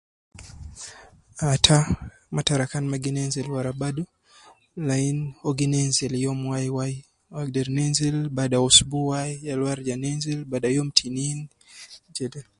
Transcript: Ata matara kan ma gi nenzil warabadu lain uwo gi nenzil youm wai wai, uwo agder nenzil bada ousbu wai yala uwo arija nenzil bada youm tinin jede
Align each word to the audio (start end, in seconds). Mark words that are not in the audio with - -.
Ata 1.53 1.77
matara 2.35 2.65
kan 2.71 2.83
ma 2.91 2.97
gi 3.03 3.11
nenzil 3.15 3.47
warabadu 3.55 4.03
lain 4.89 5.17
uwo 5.41 5.51
gi 5.59 5.67
nenzil 5.73 6.13
youm 6.23 6.39
wai 6.51 6.67
wai, 6.77 6.93
uwo 7.31 7.37
agder 7.43 7.67
nenzil 7.77 8.15
bada 8.37 8.57
ousbu 8.65 8.99
wai 9.11 9.31
yala 9.45 9.61
uwo 9.61 9.71
arija 9.73 9.95
nenzil 10.03 10.39
bada 10.51 10.67
youm 10.75 10.89
tinin 10.97 11.39
jede 12.15 12.41